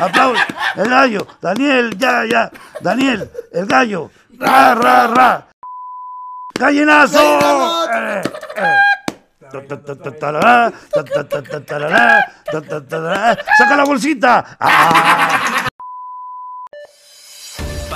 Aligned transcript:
aplaude. 0.00 0.40
El 0.76 0.88
gallo. 0.88 1.26
Daniel, 1.40 1.96
ya, 1.98 2.24
ya. 2.24 2.50
Daniel, 2.80 3.30
el 3.52 3.66
gallo. 3.66 4.10
Ra, 4.38 4.74
ra, 4.74 5.06
ra. 5.06 5.46
¡Gallinazo! 6.58 7.18
Eh, 7.92 8.22
eh. 8.56 8.74
¡Saca 13.58 13.76
la 13.76 13.84
bolsita! 13.84 14.56
¡Ah! 14.58 15.65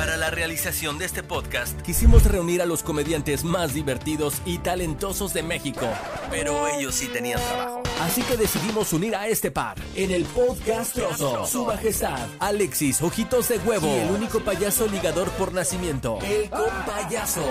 Para 0.01 0.17
la 0.17 0.31
realización 0.31 0.97
de 0.97 1.05
este 1.05 1.23
podcast, 1.23 1.79
quisimos 1.83 2.25
reunir 2.25 2.63
a 2.63 2.65
los 2.65 2.83
comediantes 2.83 3.45
más 3.45 3.75
divertidos 3.75 4.41
y 4.47 4.57
talentosos 4.57 5.35
de 5.35 5.43
México. 5.43 5.87
Pero 6.31 6.69
ellos 6.69 6.95
sí 6.95 7.09
tenían 7.09 7.39
trabajo. 7.39 7.83
Así 8.01 8.23
que 8.23 8.39
decidimos 8.39 8.95
unir 8.95 9.15
a 9.15 9.29
este 9.29 9.51
par 9.51 9.77
en 9.95 10.11
el 10.11 10.25
podcast 10.25 10.95
Trozo. 10.95 11.45
Su 11.45 11.67
majestad, 11.67 12.19
Alexis 12.39 13.03
Ojitos 13.03 13.51
de 13.51 13.59
Huevo. 13.59 13.89
Y 13.89 13.99
el 13.99 14.11
único 14.11 14.41
payaso 14.41 14.87
ligador 14.87 15.29
por 15.33 15.53
nacimiento, 15.53 16.19
el 16.23 16.49
compayaso. 16.49 17.45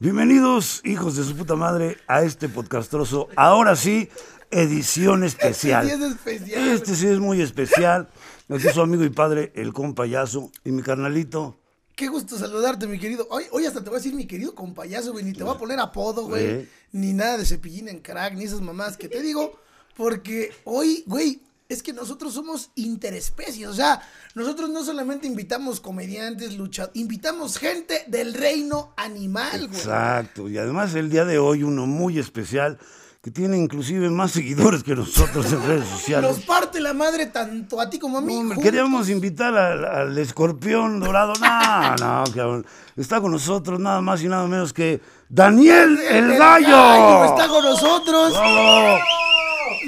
Bienvenidos, 0.00 0.80
hijos 0.84 1.16
de 1.16 1.24
su 1.24 1.34
puta 1.34 1.56
madre, 1.56 1.96
a 2.06 2.22
este 2.22 2.48
podcastroso. 2.48 3.26
Ahora 3.34 3.74
sí, 3.74 4.08
edición 4.48 5.24
especial. 5.24 5.88
Este 5.88 5.98
sí 5.98 6.04
es 6.04 6.12
especial, 6.12 6.68
Este 6.68 6.94
sí 6.94 7.06
es 7.08 7.18
muy 7.18 7.42
especial. 7.42 8.08
Aquí 8.48 8.68
su 8.72 8.80
amigo 8.80 9.02
y 9.02 9.10
padre, 9.10 9.50
el 9.56 9.72
compayazo, 9.72 10.52
y 10.64 10.70
mi 10.70 10.82
carnalito. 10.82 11.56
Qué 11.96 12.06
gusto 12.06 12.38
saludarte, 12.38 12.86
mi 12.86 13.00
querido. 13.00 13.26
Hoy, 13.28 13.46
hoy 13.50 13.66
hasta 13.66 13.82
te 13.82 13.90
voy 13.90 13.96
a 13.96 13.98
decir 13.98 14.14
mi 14.14 14.28
querido 14.28 14.54
compayazo, 14.54 15.10
güey. 15.10 15.24
Ni 15.24 15.32
te 15.32 15.42
voy 15.42 15.56
a 15.56 15.58
poner 15.58 15.80
apodo, 15.80 16.28
güey. 16.28 16.46
Eh. 16.46 16.68
Ni 16.92 17.12
nada 17.12 17.36
de 17.36 17.44
cepillín 17.44 17.88
en 17.88 17.98
crack, 17.98 18.34
ni 18.34 18.44
esas 18.44 18.60
mamás 18.60 18.96
que 18.96 19.08
te 19.08 19.20
digo. 19.20 19.58
Porque 19.96 20.52
hoy, 20.62 21.02
güey, 21.08 21.42
es 21.68 21.82
que 21.82 21.92
nosotros 21.92 22.32
somos 22.32 22.70
interespecies. 22.76 23.68
O 23.68 23.74
sea, 23.74 24.00
nosotros 24.34 24.70
no 24.70 24.82
solamente 24.82 25.26
invitamos 25.26 25.80
comediantes, 25.80 26.56
luchadores, 26.56 26.96
invitamos 26.96 27.58
gente 27.58 28.04
del 28.06 28.34
reino 28.34 28.92
animal, 28.96 29.68
güey. 29.68 29.78
Exacto. 29.80 30.48
Y 30.48 30.56
además 30.56 30.94
el 30.94 31.10
día 31.10 31.24
de 31.24 31.38
hoy 31.38 31.62
uno 31.62 31.86
muy 31.86 32.18
especial, 32.18 32.78
que 33.20 33.30
tiene 33.30 33.58
inclusive 33.58 34.08
más 34.08 34.30
seguidores 34.30 34.82
que 34.82 34.94
nosotros 34.94 35.52
en 35.52 35.66
redes 35.66 35.88
sociales. 35.96 36.30
Nos 36.30 36.40
parte 36.46 36.80
la 36.80 36.94
madre 36.94 37.26
tanto 37.26 37.78
a 37.80 37.90
ti 37.90 37.98
como 37.98 38.16
a 38.16 38.20
mí. 38.22 38.34
Juntos. 38.34 38.62
queríamos 38.62 39.10
invitar 39.10 39.54
al, 39.54 39.84
al 39.84 40.18
escorpión 40.18 41.00
dorado. 41.00 41.34
No, 41.38 41.96
no, 41.96 42.24
cabrón. 42.32 42.66
Está 42.96 43.20
con 43.20 43.32
nosotros 43.32 43.78
nada 43.78 44.00
más 44.00 44.22
y 44.22 44.28
nada 44.28 44.46
menos 44.46 44.72
que 44.72 45.00
Daniel 45.28 45.98
el, 46.08 46.36
gallo. 46.38 47.24
Está 47.26 47.48
con 47.48 47.64
nosotros. 47.64 48.32
¡Bravo! 48.32 49.27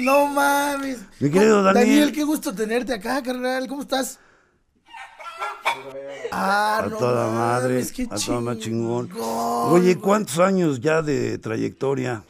No 0.01 0.27
mames. 0.27 0.99
Mi 1.19 1.29
querido 1.29 1.61
Daniel. 1.63 1.85
Daniel, 1.87 2.11
qué 2.11 2.23
gusto 2.23 2.53
tenerte 2.53 2.93
acá, 2.93 3.21
carnal. 3.21 3.67
¿Cómo 3.67 3.81
estás? 3.81 4.19
Ah, 6.31 6.79
A 6.83 6.87
no 6.87 6.97
toda 6.97 7.27
madre, 7.31 7.73
mames, 7.75 7.91
qué 7.91 8.03
a 8.09 8.15
toda 8.15 8.39
más 8.41 8.57
chingón. 8.57 9.09
chingón. 9.09 9.73
Oye, 9.73 9.97
¿cuántos 9.97 10.39
años 10.39 10.79
ya 10.79 11.01
de 11.01 11.37
trayectoria? 11.37 12.23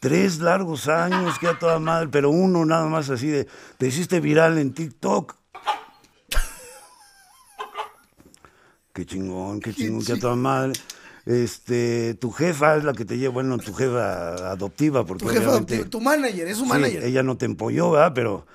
Tres 0.00 0.40
largos 0.40 0.88
años, 0.88 1.38
que 1.38 1.46
a 1.46 1.56
toda 1.58 1.78
madre, 1.78 2.08
pero 2.10 2.30
uno 2.30 2.64
nada 2.64 2.86
más 2.86 3.08
así 3.08 3.28
de, 3.28 3.46
te 3.78 3.86
hiciste 3.86 4.18
viral 4.18 4.58
en 4.58 4.74
TikTok. 4.74 5.36
Qué 8.92 9.06
chingón, 9.06 9.60
qué 9.60 9.72
chingón, 9.72 10.04
que 10.04 10.14
a 10.14 10.18
toda 10.18 10.34
madre. 10.34 10.72
Este, 11.24 12.14
tu 12.14 12.32
jefa 12.32 12.76
es 12.76 12.84
la 12.84 12.92
que 12.94 13.04
te 13.04 13.16
lleva, 13.16 13.34
bueno, 13.34 13.56
tu 13.58 13.72
jefa 13.72 14.50
adoptiva, 14.50 15.04
porque 15.06 15.24
Tu 15.24 15.30
jefa 15.30 15.50
adoptiva, 15.50 15.84
tu 15.84 16.00
manager, 16.00 16.48
es 16.48 16.56
su 16.56 16.64
Sí, 16.64 16.68
manager. 16.70 17.04
ella 17.04 17.22
no 17.22 17.36
te 17.36 17.46
empolló, 17.46 17.92
¿verdad? 17.92 18.12
Pero, 18.14 18.46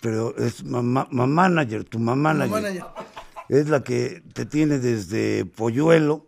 pero 0.00 0.36
es 0.36 0.64
mamá, 0.64 1.06
mamá 1.10 1.48
manager, 1.48 1.84
tu 1.84 1.98
mamá 2.00 2.34
manager. 2.34 2.82
Es 3.48 3.68
la 3.68 3.82
que 3.84 4.22
te 4.32 4.44
tiene 4.46 4.78
desde 4.78 5.44
polluelo. 5.44 6.26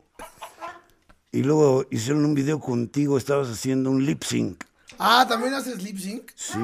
Y 1.32 1.42
luego 1.44 1.86
hicieron 1.90 2.24
un 2.26 2.34
video 2.34 2.60
contigo, 2.60 3.16
estabas 3.16 3.48
haciendo 3.48 3.90
un 3.90 4.04
lip 4.04 4.22
sync. 4.22 4.62
Ah, 4.98 5.24
¿también 5.28 5.54
haces 5.54 5.82
lip 5.82 5.98
sync? 5.98 6.30
Sí. 6.36 6.58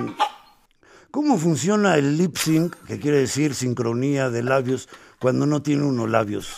¿Cómo 1.10 1.38
funciona 1.38 1.96
el 1.96 2.18
lip 2.18 2.36
sync, 2.36 2.76
que 2.86 3.00
quiere 3.00 3.16
decir 3.18 3.54
sincronía 3.54 4.28
de 4.28 4.42
labios, 4.42 4.88
cuando 5.18 5.46
no 5.46 5.62
tiene 5.62 5.84
uno 5.84 6.06
labios? 6.06 6.50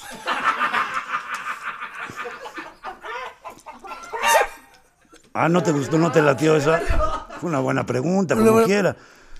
Ah, 5.42 5.48
¿no 5.48 5.62
te 5.62 5.72
gustó, 5.72 5.96
no 5.96 6.12
te 6.12 6.20
latió 6.20 6.54
esa? 6.56 6.80
Fue 7.40 7.48
una 7.48 7.60
buena 7.60 7.86
pregunta, 7.86 8.34
como 8.36 8.52
buena- 8.52 8.66
quiera. 8.66 8.96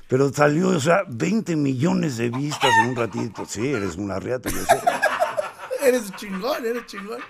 Pero 0.09 0.33
salió, 0.33 0.69
o 0.71 0.81
sea, 0.81 1.03
20 1.09 1.55
millones 1.57 2.17
de 2.17 2.31
vistas 2.31 2.71
en 2.83 2.91
un 2.91 2.97
ratito. 2.97 3.45
Sí, 3.47 3.69
eres 3.69 3.97
una 3.97 4.19
riata, 4.19 4.49
yo 4.51 4.65
sé. 4.65 4.81
Eres 5.87 6.11
chingón, 6.17 6.65
eres 6.67 6.85
chingón. 6.87 7.21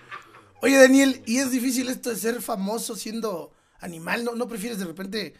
Oye, 0.62 0.76
Daniel, 0.76 1.22
¿y 1.26 1.38
es 1.38 1.50
difícil 1.50 1.88
esto 1.88 2.10
de 2.10 2.16
ser 2.16 2.40
famoso 2.42 2.94
siendo 2.96 3.52
animal? 3.80 4.24
¿No, 4.24 4.34
no 4.34 4.46
prefieres 4.48 4.78
de 4.78 4.84
repente 4.86 5.34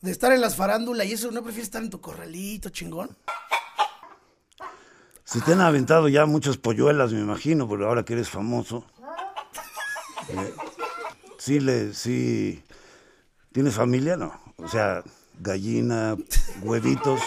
de 0.00 0.10
estar 0.10 0.32
en 0.32 0.40
las 0.40 0.56
farándulas 0.56 1.06
y 1.06 1.12
eso? 1.12 1.30
¿No 1.30 1.42
prefieres 1.42 1.68
estar 1.68 1.82
en 1.82 1.90
tu 1.90 2.00
corralito, 2.00 2.68
chingón? 2.70 3.16
Se 5.24 5.40
te 5.42 5.52
han 5.52 5.60
aventado 5.60 6.08
ya 6.08 6.26
muchas 6.26 6.56
polluelas, 6.58 7.12
me 7.12 7.20
imagino, 7.20 7.68
pero 7.68 7.88
ahora 7.88 8.02
que 8.04 8.12
eres 8.14 8.28
famoso. 8.30 8.84
Eh, 10.28 10.54
sí, 11.42 11.58
le, 11.60 11.92
sí. 11.92 12.62
¿Tienes 13.52 13.74
familia? 13.74 14.16
No. 14.16 14.32
O 14.56 14.68
sea, 14.68 15.02
gallina, 15.40 16.16
huevitos. 16.62 17.20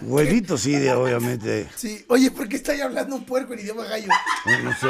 Huevitos, 0.00 0.60
sí, 0.60 0.72
de- 0.72 0.92
obviamente. 0.92 1.68
Sí. 1.74 2.04
Oye, 2.08 2.30
¿por 2.30 2.48
qué 2.48 2.56
está 2.56 2.72
ahí 2.72 2.80
hablando 2.80 3.16
un 3.16 3.24
puerco 3.24 3.52
en 3.54 3.58
idioma 3.60 3.84
gallo? 3.84 4.08
No, 4.46 4.58
no 4.60 4.72
sé. 4.76 4.86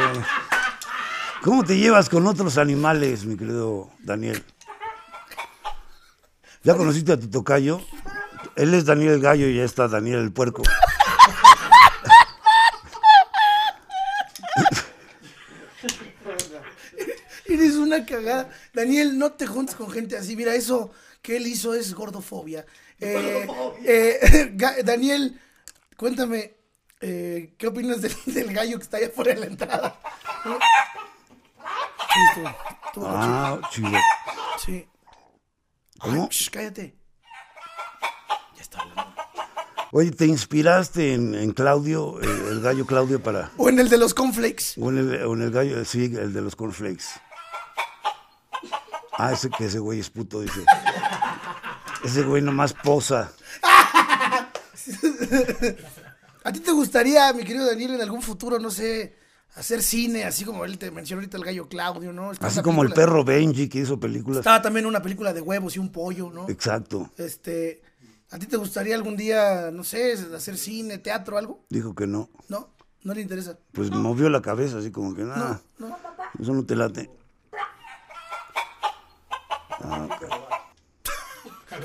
¿Cómo 1.43 1.65
te 1.65 1.79
llevas 1.79 2.09
con 2.11 2.27
otros 2.27 2.59
animales, 2.59 3.25
mi 3.25 3.37
querido 3.37 3.91
Daniel? 4.01 4.45
¿Ya 6.63 6.77
conociste 6.77 7.13
a 7.13 7.17
tu 7.19 7.31
tocayo? 7.31 7.81
Él 8.57 8.75
es 8.75 8.85
Daniel 8.85 9.15
el 9.15 9.21
gallo 9.23 9.49
y 9.49 9.57
ya 9.57 9.65
está 9.65 9.89
Daniel 9.89 10.19
el 10.19 10.33
puerco. 10.33 10.63
Eres 17.47 17.77
una 17.99 18.07
cagada. 18.07 18.51
Daniel, 18.73 19.19
no 19.19 19.33
te 19.33 19.47
juntes 19.47 19.75
con 19.75 19.91
gente 19.91 20.17
así. 20.17 20.37
Mira, 20.37 20.55
eso 20.55 20.91
que 21.23 21.37
él 21.37 21.47
hizo 21.47 21.75
es 21.75 21.95
gordofobia. 21.95 22.65
Eh, 23.01 23.47
eh, 23.85 24.83
Daniel, 24.85 25.41
cuéntame, 25.97 26.55
eh, 27.01 27.55
¿qué 27.57 27.67
opinas 27.67 28.01
del, 28.03 28.15
del 28.27 28.53
gallo 28.53 28.79
que 28.79 28.83
está 28.83 28.97
allá 28.97 29.11
fuera 29.15 29.35
de 29.35 29.41
la 29.41 29.47
entrada? 29.47 30.01
Ah, 32.97 33.61
chido. 33.71 33.91
Sí. 34.65 34.89
¿Cómo? 36.01 36.29
Ay, 36.31 36.49
cállate. 36.51 36.95
Ya 38.57 38.63
está 38.63 38.81
hablando. 38.81 39.15
Oye, 39.91 40.11
¿te 40.11 40.27
inspiraste 40.27 41.15
en, 41.15 41.35
en 41.35 41.53
Claudio, 41.53 42.21
el, 42.21 42.29
el 42.29 42.61
gallo 42.61 42.85
Claudio 42.85 43.23
para... 43.23 43.51
O 43.57 43.69
en 43.69 43.79
el 43.79 43.89
de 43.89 43.97
los 43.97 44.13
cornflakes. 44.13 44.75
O 44.77 44.91
en 44.91 44.99
el, 44.99 45.23
o 45.23 45.35
en 45.35 45.43
el 45.43 45.51
gallo, 45.51 45.85
sí, 45.85 46.05
el 46.05 46.33
de 46.33 46.41
los 46.43 46.57
cornflakes. 46.57 47.05
Ah, 49.19 49.33
ese 49.33 49.51
que 49.51 49.65
ese 49.67 49.81
güey 49.81 49.99
es 49.99 50.11
puto, 50.11 50.41
dice. 50.41 50.65
Ese 52.05 52.23
güey 52.23 52.41
nomás 52.41 52.73
posa. 52.73 53.33
¿A 56.45 56.53
ti 56.53 56.61
te 56.61 56.71
gustaría, 56.71 57.33
mi 57.33 57.43
querido 57.45 57.67
Daniel, 57.67 57.97
en 57.97 58.01
algún 58.01 58.23
futuro, 58.23 58.61
no 58.61 58.71
sé, 58.71 59.17
hacer 59.57 59.83
cine, 59.83 60.25
así 60.25 60.45
como 60.45 60.65
él 60.65 60.79
te 60.79 60.93
mencionó 60.93 61.21
ahorita 61.21 61.37
el 61.37 61.45
gallo 61.45 61.69
Claudio, 61.69 62.13
¿no? 62.13 62.31
Está 62.31 62.47
Así 62.47 62.63
como 62.63 62.85
el 62.85 62.93
perro 62.93 63.25
Benji 63.25 63.69
que 63.69 63.81
hizo 63.81 63.99
películas. 63.99 64.39
Estaba 64.39 64.63
también 64.63 64.87
una 64.87 65.03
película 65.03 65.33
de 65.33 65.41
huevos 65.41 65.75
y 65.75 65.81
un 65.81 65.91
pollo, 65.91 66.31
¿no? 66.31 66.49
Exacto. 66.49 67.11
Este, 67.17 67.83
¿a 68.31 68.39
ti 68.39 68.47
te 68.47 68.57
gustaría 68.57 68.95
algún 68.95 69.17
día, 69.17 69.71
no 69.73 69.83
sé, 69.83 70.13
hacer 70.35 70.57
cine, 70.57 70.99
teatro, 70.99 71.37
algo? 71.37 71.65
Dijo 71.69 71.95
que 71.95 72.07
no. 72.07 72.31
¿No? 72.49 72.69
¿No 73.03 73.15
le 73.15 73.21
interesa? 73.21 73.59
Pues 73.73 73.91
movió 73.91 74.31
la 74.31 74.43
cabeza 74.43 74.79
así 74.79 74.93
como 74.93 75.15
que 75.15 75.25
nada. 75.25 75.61
No, 75.79 75.89
no. 75.89 75.97
Eso 76.41 76.53
no 76.53 76.65
te 76.65 76.77
late. 76.77 77.11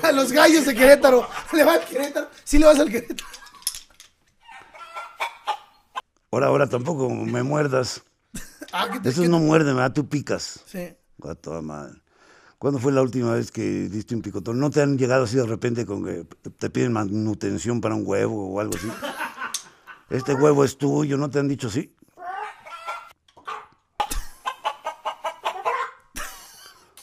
A 0.02 0.12
los 0.12 0.32
gallos 0.32 0.66
de 0.66 0.74
Querétaro. 0.74 1.26
¿Le 1.52 1.64
va 1.64 1.74
al 1.74 1.84
Querétaro? 1.84 2.28
Sí 2.44 2.58
le 2.58 2.66
vas 2.66 2.78
al 2.78 2.90
Querétaro. 2.90 3.24
Ahora, 6.30 6.46
ahora 6.48 6.68
tampoco 6.68 7.08
me 7.10 7.42
muerdas. 7.42 8.02
Ah, 8.72 8.88
¿qué 8.92 9.00
te- 9.00 9.08
Esos 9.10 9.28
no 9.28 9.38
muerden, 9.38 9.76
¿verdad? 9.76 9.92
Tú 9.92 10.08
picas. 10.08 10.60
Sí. 10.66 10.92
A 11.22 11.34
toda 11.36 11.62
madre. 11.62 12.00
¿Cuándo 12.58 12.80
fue 12.80 12.92
la 12.92 13.02
última 13.02 13.32
vez 13.34 13.52
que 13.52 13.62
diste 13.88 14.14
un 14.14 14.22
picotón? 14.22 14.58
¿No 14.58 14.70
te 14.70 14.82
han 14.82 14.98
llegado 14.98 15.24
así 15.24 15.36
de 15.36 15.46
repente 15.46 15.86
con 15.86 16.04
que 16.04 16.26
te 16.58 16.70
piden 16.70 16.92
manutención 16.92 17.80
para 17.80 17.94
un 17.94 18.02
huevo 18.04 18.52
o 18.54 18.60
algo 18.60 18.74
así? 18.76 18.88
Este 20.10 20.34
huevo 20.34 20.64
es 20.64 20.76
tuyo, 20.76 21.16
¿no 21.16 21.30
te 21.30 21.38
han 21.38 21.48
dicho 21.48 21.68
así? 21.68 21.94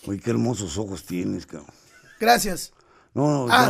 Oye, 0.07 0.19
qué 0.19 0.29
hermosos 0.31 0.77
ojos 0.77 1.03
tienes, 1.05 1.45
cabrón. 1.45 1.69
Gracias. 2.19 2.73
No, 3.13 3.45
no, 3.45 3.53
Ah. 3.53 3.65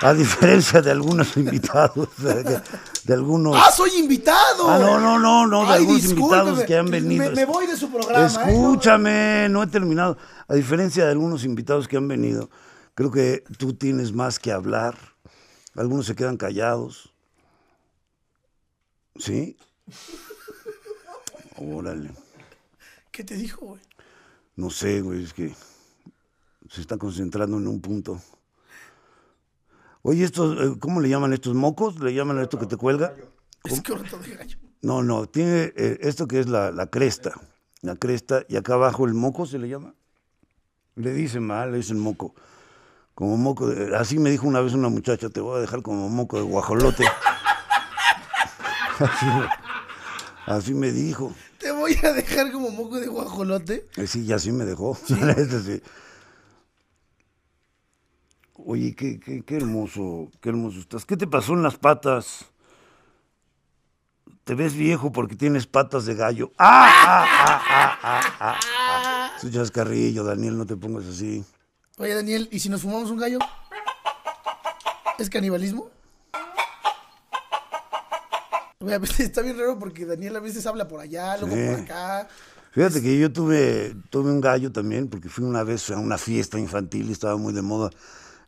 no. 0.00 0.06
A, 0.06 0.10
a 0.10 0.14
diferencia 0.14 0.80
de 0.80 0.90
algunos 0.90 1.36
invitados, 1.36 2.08
de, 2.18 2.60
de 3.04 3.14
algunos... 3.14 3.56
¡Ah, 3.56 3.70
soy 3.70 3.90
invitado! 3.98 4.68
Ah, 4.68 4.78
no, 4.78 4.98
no, 5.00 5.18
no, 5.18 5.46
no, 5.46 5.62
de 5.66 5.72
Ay, 5.72 5.80
algunos 5.80 6.04
invitados 6.04 6.64
que 6.64 6.76
han 6.76 6.90
venido. 6.90 7.24
Me, 7.24 7.30
me 7.36 7.44
voy 7.44 7.66
de 7.66 7.76
su 7.76 7.90
programa. 7.90 8.22
¿eh? 8.22 8.26
Escúchame, 8.26 9.48
no 9.50 9.62
he 9.62 9.66
terminado. 9.66 10.16
A 10.48 10.54
diferencia 10.54 11.04
de 11.04 11.10
algunos 11.12 11.44
invitados 11.44 11.86
que 11.88 11.96
han 11.96 12.08
venido, 12.08 12.48
creo 12.94 13.10
que 13.10 13.44
tú 13.58 13.74
tienes 13.74 14.12
más 14.12 14.38
que 14.38 14.50
hablar. 14.52 14.96
Algunos 15.76 16.06
se 16.06 16.16
quedan 16.16 16.36
callados. 16.36 17.12
¿Sí? 19.18 19.56
Órale. 21.56 22.10
¿Qué 23.10 23.24
te 23.24 23.34
dijo, 23.36 23.66
güey? 23.66 23.80
No 24.58 24.70
sé, 24.70 25.00
güey, 25.02 25.22
es 25.22 25.32
que 25.32 25.54
se 26.68 26.80
está 26.80 26.96
concentrando 26.96 27.58
en 27.58 27.68
un 27.68 27.80
punto. 27.80 28.20
Oye, 30.02 30.24
estos, 30.24 30.60
eh, 30.60 30.76
¿cómo 30.80 31.00
le 31.00 31.08
llaman 31.08 31.32
estos 31.32 31.54
mocos? 31.54 32.00
¿Le 32.00 32.12
llaman 32.12 32.38
a 32.38 32.42
esto 32.42 32.58
que 32.58 32.66
te 32.66 32.76
cuelga? 32.76 33.14
Es 33.62 33.80
corto 33.82 34.18
de 34.18 34.34
gallo. 34.34 34.58
No, 34.82 35.04
no, 35.04 35.28
tiene 35.28 35.72
eh, 35.76 35.98
esto 36.00 36.26
que 36.26 36.40
es 36.40 36.48
la, 36.48 36.72
la 36.72 36.88
cresta. 36.88 37.34
La 37.82 37.94
cresta, 37.94 38.42
y 38.48 38.56
acá 38.56 38.74
abajo 38.74 39.06
el 39.06 39.14
moco 39.14 39.46
se 39.46 39.60
le 39.60 39.68
llama. 39.68 39.94
Le 40.96 41.12
dicen 41.12 41.46
mal, 41.46 41.70
le 41.70 41.76
dicen 41.76 42.00
moco. 42.00 42.34
Como 43.14 43.36
moco 43.36 43.68
de- 43.68 43.94
Así 43.96 44.18
me 44.18 44.28
dijo 44.30 44.48
una 44.48 44.60
vez 44.60 44.72
una 44.74 44.88
muchacha, 44.88 45.28
te 45.30 45.40
voy 45.40 45.58
a 45.58 45.60
dejar 45.60 45.82
como 45.82 46.08
moco 46.08 46.36
de 46.36 46.42
guajolote. 46.42 47.04
así, 48.98 49.26
así 50.46 50.74
me 50.74 50.90
dijo. 50.90 51.32
Voy 51.88 52.10
a 52.10 52.12
dejar 52.12 52.52
como 52.52 52.70
moco 52.70 53.00
de 53.00 53.06
guajolote. 53.06 53.86
Eh, 53.96 54.06
Sí, 54.06 54.24
y 54.24 54.32
así 54.32 54.52
me 54.52 54.64
dejó. 54.66 54.94
Sí. 55.06 55.82
Oye, 58.54 58.94
qué, 58.94 59.18
qué, 59.18 59.42
qué 59.42 59.56
hermoso, 59.56 60.30
qué 60.42 60.50
hermoso 60.50 60.80
estás. 60.80 61.06
¿Qué 61.06 61.16
te 61.16 61.26
pasó 61.26 61.54
en 61.54 61.62
las 61.62 61.78
patas? 61.78 62.44
Te 64.44 64.54
ves 64.54 64.74
viejo 64.74 65.12
porque 65.12 65.36
tienes 65.36 65.66
patas 65.66 66.04
de 66.04 66.14
gallo. 66.14 66.52
¡Ah! 66.58 66.90
¡Ah! 66.90 67.26
¡Ah! 67.30 67.62
¡Ah! 67.68 67.98
¡Ah! 68.02 68.30
ah, 68.40 69.30
ah! 69.42 69.50
Chascarrillo, 69.50 70.24
Daniel, 70.24 70.58
no 70.58 70.66
te 70.66 70.76
pongas 70.76 71.06
así. 71.06 71.42
Oye, 71.96 72.14
Daniel, 72.14 72.48
¿y 72.52 72.58
si 72.58 72.68
nos 72.68 72.82
fumamos 72.82 73.10
un 73.10 73.18
gallo? 73.18 73.38
¿Es 75.18 75.30
canibalismo? 75.30 75.90
A 78.92 78.98
veces 78.98 79.20
está 79.20 79.42
bien 79.42 79.58
raro 79.58 79.78
porque 79.78 80.06
Daniel 80.06 80.36
a 80.36 80.40
veces 80.40 80.64
habla 80.66 80.86
por 80.86 81.00
allá, 81.00 81.36
luego 81.38 81.56
Sí. 81.56 81.62
por 81.68 81.80
acá. 81.80 82.28
Fíjate 82.70 83.02
que 83.02 83.18
yo 83.18 83.32
tuve, 83.32 83.96
tuve 84.10 84.30
un 84.30 84.40
gallo 84.40 84.70
también, 84.70 85.08
porque 85.08 85.28
fui 85.28 85.44
una 85.44 85.64
vez 85.64 85.90
a 85.90 85.98
una 85.98 86.16
fiesta 86.16 86.58
infantil 86.60 87.08
y 87.08 87.12
estaba 87.12 87.36
muy 87.36 87.52
de 87.52 87.62
moda 87.62 87.90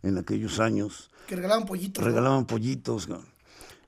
en 0.03 0.19
aquellos 0.19 0.61
años. 0.61 1.11
Que 1.27 1.35
regalaban 1.37 1.67
pollitos. 1.67 2.03
¿no? 2.03 2.09
regalaban 2.09 2.47
pollitos. 2.47 3.07
cabrón. 3.07 3.27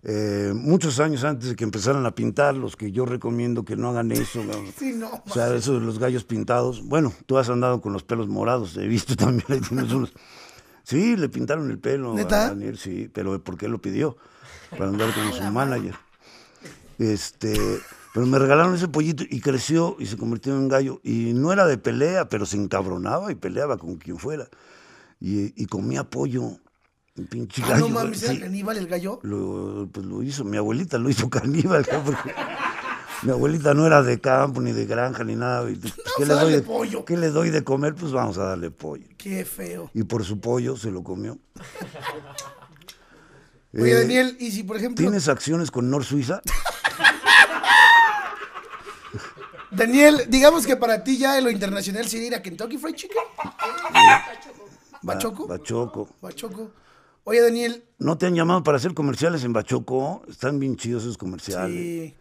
Eh, 0.04 0.52
muchos 0.52 0.98
años 0.98 1.22
antes 1.22 1.50
de 1.50 1.54
que 1.54 1.62
empezaran 1.62 2.04
a 2.06 2.14
pintar, 2.14 2.56
los 2.56 2.74
que 2.74 2.90
yo 2.90 3.06
recomiendo 3.06 3.64
que 3.64 3.76
no 3.76 3.90
hagan 3.90 4.10
eso. 4.10 4.42
Sí, 4.76 4.94
no. 4.96 5.22
O 5.24 5.32
sea, 5.32 5.54
eso 5.54 5.74
de 5.74 5.80
los 5.86 6.00
gallos 6.00 6.24
pintados. 6.24 6.82
Bueno, 6.82 7.12
tú 7.26 7.38
has 7.38 7.48
andado 7.50 7.80
con 7.80 7.92
los 7.92 8.02
pelos 8.02 8.26
morados, 8.26 8.76
he 8.78 8.88
visto 8.88 9.14
también. 9.16 9.44
ahí 9.48 9.60
tienes 9.60 9.92
unos. 9.92 10.12
Sí, 10.82 11.14
le 11.16 11.28
pintaron 11.28 11.70
el 11.70 11.78
pelo 11.78 12.14
¿Neta? 12.14 12.46
a 12.46 12.48
Daniel, 12.48 12.76
sí, 12.78 13.08
pero 13.12 13.40
porque 13.44 13.66
él 13.66 13.72
lo 13.72 13.80
pidió, 13.80 14.16
para 14.70 14.88
andar 14.88 15.14
como 15.14 15.32
su 15.32 15.42
manager. 15.44 15.94
Este, 16.98 17.54
pero 18.14 18.26
me 18.26 18.38
regalaron 18.38 18.74
ese 18.74 18.88
pollito 18.88 19.24
y 19.28 19.40
creció 19.40 19.96
y 19.98 20.06
se 20.06 20.16
convirtió 20.16 20.54
en 20.56 20.68
gallo. 20.68 21.00
Y 21.02 21.32
no 21.34 21.52
era 21.52 21.66
de 21.66 21.78
pelea, 21.78 22.28
pero 22.28 22.46
se 22.46 22.56
encabronaba 22.56 23.32
y 23.32 23.34
peleaba 23.34 23.76
con 23.78 23.96
quien 23.96 24.18
fuera. 24.18 24.48
Y, 25.20 25.60
y 25.60 25.66
comía 25.66 26.04
pollo. 26.04 26.42
Un 27.14 27.26
pinche 27.26 27.62
Ah, 27.64 27.70
gallo. 27.70 27.88
no 27.88 27.90
mames, 27.90 28.20
sí. 28.20 28.38
caníbal 28.40 28.78
el 28.78 28.86
gallo. 28.86 29.20
Lo, 29.22 29.86
pues 29.92 30.06
lo 30.06 30.22
hizo, 30.22 30.44
mi 30.44 30.56
abuelita 30.56 30.96
lo 30.98 31.10
hizo 31.10 31.28
caníbal, 31.30 31.84
porque 32.04 32.32
mi 33.22 33.30
abuelita 33.32 33.74
no 33.74 33.86
era 33.86 34.02
de 34.02 34.18
campo, 34.18 34.62
ni 34.62 34.72
de 34.72 34.86
granja, 34.86 35.22
ni 35.22 35.36
nada. 35.36 35.66
¿qué, 36.16 36.24
le 36.26 36.32
doy 36.34 36.52
de, 36.52 36.62
pollo. 36.62 37.04
¿Qué 37.04 37.16
le 37.18 37.28
doy 37.28 37.50
de 37.50 37.62
comer? 37.64 37.94
Pues 37.94 38.12
vamos 38.12 38.38
a 38.38 38.44
darle 38.44 38.70
pollo. 38.70 39.06
Qué 39.18 39.44
feo. 39.44 39.90
Y 39.92 40.04
por 40.04 40.24
su 40.24 40.40
pollo 40.40 40.74
se 40.76 40.90
lo 40.90 41.02
comió. 41.04 41.38
Oye, 43.74 43.92
Eh, 43.92 43.94
Daniel, 43.94 44.36
¿y 44.40 44.50
si 44.50 44.64
por 44.64 44.76
ejemplo. 44.76 45.02
¿Tienes 45.02 45.28
acciones 45.28 45.70
con 45.70 45.88
Nor 45.90 46.04
Suiza? 46.04 46.40
Daniel, 49.74 50.22
digamos 50.28 50.66
que 50.66 50.76
para 50.76 51.02
ti 51.02 51.18
ya 51.18 51.40
lo 51.40 51.50
internacional 51.50 52.06
sería 52.06 52.26
ir 52.28 52.34
a 52.34 52.42
Kentucky 52.42 52.76
Fried 52.78 52.94
Chicken. 52.94 53.16
¿Bachoco? 55.02 55.46
Ba- 55.46 55.56
Bachoco. 55.58 56.08
Bachoco. 56.20 56.70
Oye, 57.24 57.40
Daniel, 57.40 57.84
¿No 57.98 58.18
te 58.18 58.26
han 58.26 58.34
llamado 58.34 58.62
para 58.64 58.78
hacer 58.78 58.94
comerciales 58.94 59.44
en 59.44 59.52
Bachoco? 59.52 60.22
Están 60.28 60.58
bien 60.58 60.76
chidos 60.76 61.02
esos 61.04 61.16
comerciales. 61.18 61.76
Sí. 61.76 62.14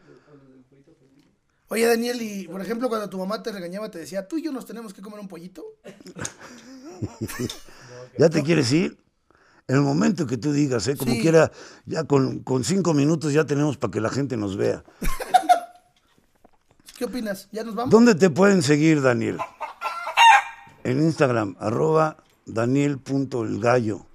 Oye, 1.70 1.88
Daniel, 1.88 2.22
y 2.22 2.48
por 2.48 2.62
ejemplo, 2.62 2.88
cuando 2.90 3.10
tu 3.10 3.18
mamá 3.18 3.42
te 3.42 3.52
regañaba, 3.52 3.90
te 3.90 3.98
decía, 4.00 4.28
tú 4.28 4.38
y 4.38 4.44
yo 4.44 4.52
nos 4.52 4.66
tenemos 4.66 4.94
que 4.94 5.02
comer 5.02 5.20
un 5.20 5.28
pollito. 5.28 5.64
¿Ya 8.18 8.30
te 8.30 8.44
quieres 8.44 8.72
ir? 8.72 8.98
En 9.68 9.78
el 9.78 9.82
momento 9.82 10.28
que 10.28 10.38
tú 10.38 10.52
digas, 10.52 10.86
¿eh? 10.88 10.98
como 10.98 11.14
Sí. 11.14 11.22
quiera, 11.22 11.50
ya 11.86 12.04
con, 12.04 12.40
con 12.40 12.64
cinco 12.66 12.94
minutos 12.94 13.32
ya 13.32 13.46
tenemos 13.46 13.78
para 13.78 13.92
que 13.92 14.02
la 14.02 14.10
gente 14.10 14.36
nos 14.36 14.58
vea. 14.58 14.84
¿Qué 17.02 17.06
opinas? 17.06 17.50
¿Ya 17.52 17.64
nos 17.64 17.74
vamos? 17.74 17.90
¿Dónde 17.90 18.14
te 18.14 18.30
pueden 18.30 18.62
seguir, 18.62 19.02
Daniel? 19.02 19.40
En 20.84 21.02
Instagram, 21.02 21.56
arroba 21.60 22.18
daniel.elgallo. 22.46 24.06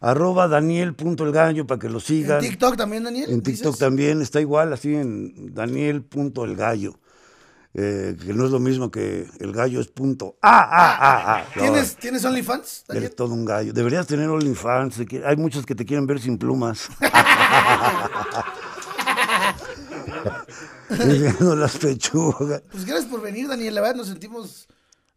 Arroba 0.00 0.48
daniel.elgallo 0.48 1.66
para 1.66 1.78
que 1.78 1.90
lo 1.90 1.98
¿En 1.98 2.00
sigan. 2.00 2.40
TikTok 2.40 2.78
también, 2.78 3.04
Daniel? 3.04 3.30
En 3.30 3.42
TikTok 3.42 3.72
dices? 3.72 3.78
también 3.78 4.22
está 4.22 4.40
igual, 4.40 4.72
así 4.72 4.94
en 4.94 5.52
daniel.elgallo. 5.52 6.98
Eh, 7.74 8.16
que 8.18 8.32
no 8.32 8.46
es 8.46 8.50
lo 8.50 8.60
mismo 8.60 8.90
que 8.90 9.28
el 9.38 9.52
gallo 9.52 9.82
es 9.82 9.88
punto. 9.88 10.38
¡Ah, 10.40 10.66
ah, 10.72 10.98
ah, 11.00 11.36
ah! 11.36 11.44
¿Tienes, 11.52 11.96
¿Tienes 11.96 12.24
OnlyFans, 12.24 12.84
Daniel? 12.88 13.04
Eres 13.04 13.14
todo 13.14 13.34
un 13.34 13.44
gallo. 13.44 13.74
Deberías 13.74 14.06
tener 14.06 14.30
OnlyFans. 14.30 15.02
Hay 15.26 15.36
muchos 15.36 15.66
que 15.66 15.74
te 15.74 15.84
quieren 15.84 16.06
ver 16.06 16.18
sin 16.18 16.38
plumas. 16.38 16.88
Enseñando 20.90 21.56
las 21.56 21.76
pechugas. 21.76 22.62
Pues 22.70 22.84
gracias 22.84 23.10
por 23.10 23.20
venir, 23.20 23.48
Daniel. 23.48 23.74
La 23.74 23.80
verdad 23.80 23.96
nos 23.96 24.08
sentimos, 24.08 24.68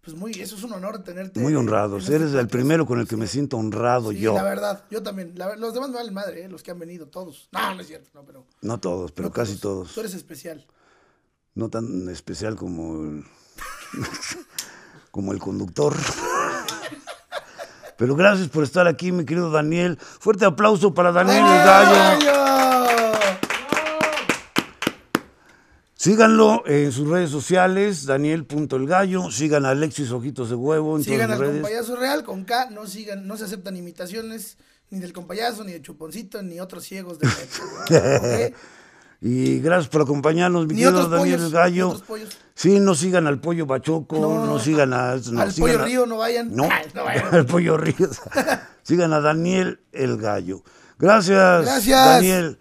pues 0.01 0.15
muy, 0.15 0.31
eso 0.33 0.55
es 0.55 0.63
un 0.63 0.73
honor 0.73 1.03
tenerte. 1.03 1.39
Muy 1.39 1.55
honrados. 1.55 2.03
este 2.03 2.15
Eres 2.15 2.33
el 2.33 2.47
primero 2.47 2.85
con 2.85 2.99
el 2.99 3.07
que 3.07 3.17
me 3.17 3.27
siento 3.27 3.57
honrado 3.57 4.11
Sí, 4.11 4.19
yo. 4.19 4.33
la 4.35 4.43
verdad, 4.43 4.83
yo 4.89 5.01
también. 5.03 5.33
La 5.35 5.55
los 5.55 5.73
demás 5.73 5.89
me 5.89 5.95
valen 5.95 6.13
madre, 6.13 6.43
¿eh? 6.45 6.49
los 6.49 6.63
que 6.63 6.71
han 6.71 6.79
venido, 6.79 7.07
todos. 7.07 7.49
No, 7.51 7.75
no 7.75 7.81
es 7.81 7.87
cierto, 7.87 8.09
no, 8.13 8.23
pero. 8.25 8.45
No 8.61 8.79
todos, 8.79 9.11
pero 9.11 9.29
no 9.29 9.33
casi 9.33 9.57
todos. 9.57 9.93
Tú 9.93 9.99
eres 9.99 10.13
especial. 10.13 10.65
No 11.53 11.69
tan 11.69 12.09
especial 12.09 12.55
como 12.55 13.01
el, 13.03 13.23
como 15.11 15.31
el 15.33 15.39
conductor. 15.39 15.95
Pero 17.97 18.13
gracias 18.13 18.49
por 18.49 18.65
estar 18.65 18.87
aquí, 18.87 19.13
mi 19.13 19.23
querido 19.23 19.49
Daniel. 19.49 19.97
Fuerte 20.19 20.43
aplauso 20.43 20.93
para 20.93 21.13
Daniel 21.13 21.37
el 21.37 21.43
Gallo. 21.43 22.25
Gallo! 22.25 22.44
Síganlo 26.05 26.61
en 26.67 26.91
sus 26.91 27.09
redes 27.09 27.31
sociales, 27.31 28.05
Daniel.elgallo. 28.05 29.31
Sigan 29.31 29.65
a 29.65 29.71
Alexis 29.71 30.11
Ojitos 30.11 30.49
de 30.49 30.55
Huevo 30.55 30.97
en 30.97 31.03
Sigan 31.03 31.29
todas 31.29 31.31
al 31.31 31.39
redes. 31.47 31.61
compayazo 31.63 31.95
real 31.95 32.23
con 32.23 32.43
K, 32.43 32.69
no 32.69 32.85
sigan, 32.85 33.25
no 33.25 33.37
se 33.37 33.45
aceptan 33.45 33.75
imitaciones 33.75 34.59
ni 34.91 34.99
del 34.99 35.13
compayazo, 35.13 35.63
ni 35.63 35.71
de 35.71 35.81
Chuponcito, 35.81 36.43
ni 36.43 36.59
otros 36.59 36.83
ciegos 36.83 37.17
de. 37.17 38.53
Y 39.19 39.59
gracias 39.61 39.87
por 39.89 40.03
acompañarnos, 40.03 40.67
mi 40.67 40.75
querido 40.75 40.91
Daniel 41.09 41.19
pollos, 41.19 41.41
el 41.41 41.51
Gallo. 41.51 42.01
Sí, 42.53 42.79
no 42.79 42.93
sigan 42.93 43.25
al 43.25 43.39
pollo 43.39 43.65
bachoco, 43.65 44.19
no, 44.19 44.59
sigan 44.59 44.93
a... 44.93 45.15
no, 45.31 45.41
Al 45.41 45.51
sigan 45.51 45.53
pollo 45.71 45.79
a- 45.81 45.85
río 45.85 46.05
no 46.05 46.17
vayan. 46.17 46.55
No, 46.55 46.69
no 46.93 47.03
vayan. 47.03 47.33
al 47.33 47.45
pollo 47.47 47.77
río. 47.77 47.95
sigan 48.83 49.11
a 49.13 49.21
Daniel 49.21 49.79
el 49.91 50.17
Gallo. 50.17 50.61
Gracias, 50.99 51.65
Gracias. 51.65 52.05
Daniel. 52.05 52.59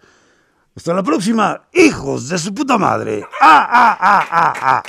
Hasta 0.75 0.93
la 0.93 1.03
próxima, 1.03 1.61
hijos 1.71 2.27
de 2.27 2.37
su 2.37 2.53
puta 2.53 2.77
madre. 2.77 3.25
¡Ah, 3.39 3.65
ah, 3.71 3.97
ah, 3.97 4.25
ah, 4.29 4.53
ah! 4.61 4.83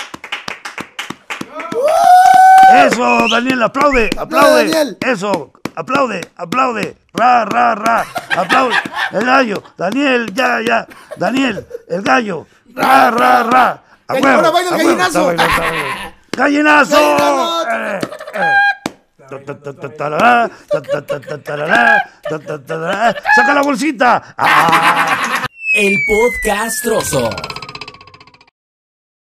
Eso, 2.85 3.29
Daniel, 3.29 3.63
aplaude, 3.63 4.09
aplaude. 4.17 4.67
Daniel. 4.67 4.97
Eso, 4.99 5.53
aplaude, 5.75 6.19
aplaude. 6.35 6.97
Ra, 7.13 7.45
ra, 7.45 7.73
ra. 7.73 8.05
Aplaude. 8.35 8.75
El 9.13 9.25
gallo. 9.25 9.63
Daniel, 9.77 10.33
ya, 10.33 10.59
ya. 10.59 10.85
Daniel, 11.15 11.65
el 11.87 12.01
gallo. 12.01 12.45
Ra, 12.75 13.09
ra, 13.09 13.43
ra. 13.43 13.83
A 14.09 14.13
huevo, 14.13 14.27
ahora 14.27 14.51
baila 14.51 14.69
el 14.71 14.77
gallinazo. 14.77 15.33
¡Gallinazo! 16.35 17.65
Eh, 17.71 17.99
eh. 18.33 18.55
¡Saca 23.35 23.53
la 23.53 23.61
bolsita! 23.61 24.35
¡Ah! 24.37 25.46
El 25.77 26.03
podcast 26.03 26.81
trozo. 26.81 27.56